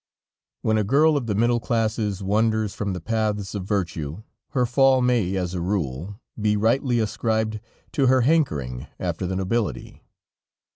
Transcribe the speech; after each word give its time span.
When 0.63 0.79
a 0.79 0.83
girl 0.83 1.15
of 1.15 1.27
the 1.27 1.35
middle 1.35 1.59
classes 1.59 2.23
wanders 2.23 2.73
from 2.73 2.93
the 2.93 2.99
paths 2.99 3.53
of 3.53 3.65
virtue, 3.67 4.23
her 4.49 4.65
fall 4.65 4.99
may, 4.99 5.35
as 5.35 5.53
a 5.53 5.61
rule, 5.61 6.19
be 6.41 6.57
rightly 6.57 6.97
ascribed 6.97 7.59
to 7.91 8.07
her 8.07 8.21
hankering 8.21 8.87
after 8.99 9.27
the 9.27 9.35
nobility. 9.35 10.01